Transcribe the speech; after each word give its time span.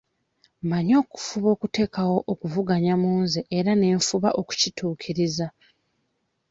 Mmanyi 0.61 0.93
okufuba 1.03 1.47
okuteekawo 1.55 2.17
okuvuganya 2.31 2.93
mu 3.01 3.11
nze 3.23 3.41
era 3.57 3.71
ne 3.75 3.87
nfuba 3.97 4.29
okukituukiriza. 4.39 5.47